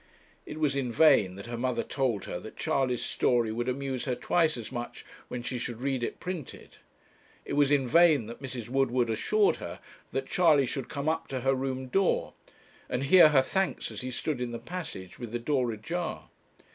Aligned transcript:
It 0.47 0.59
was 0.59 0.75
in 0.75 0.91
vain 0.91 1.35
that 1.35 1.45
her 1.45 1.59
mother 1.59 1.83
told 1.83 2.25
her 2.25 2.39
that 2.39 2.57
Charley's 2.57 3.03
story 3.03 3.51
would 3.51 3.69
amuse 3.69 4.05
her 4.05 4.15
twice 4.15 4.57
as 4.57 4.71
much 4.71 5.05
when 5.27 5.43
she 5.43 5.59
should 5.59 5.79
read 5.79 6.03
it 6.03 6.19
printed; 6.19 6.77
it 7.45 7.53
was 7.53 7.69
in 7.69 7.87
vain 7.87 8.25
that 8.25 8.41
Mrs. 8.41 8.67
Woodward 8.67 9.11
assured 9.11 9.57
her 9.57 9.79
that 10.11 10.25
Charley 10.25 10.65
should 10.65 10.89
come 10.89 11.07
up 11.07 11.27
to 11.27 11.41
her 11.41 11.53
room 11.53 11.85
door; 11.85 12.33
and 12.89 13.03
hear 13.03 13.29
her 13.29 13.43
thanks 13.43 13.91
as 13.91 14.01
he 14.01 14.09
stood 14.09 14.41
in 14.41 14.51
the 14.51 14.57
passage, 14.57 15.19
with 15.19 15.31
the 15.31 15.37
door 15.37 15.71
ajar. 15.71 16.29